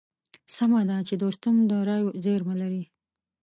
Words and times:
سمه 0.55 0.81
ده 0.89 0.97
چې 1.07 1.13
دوستم 1.23 1.55
د 1.69 1.71
رايو 1.89 2.09
زېرمه 2.23 2.55
لري. 2.61 2.83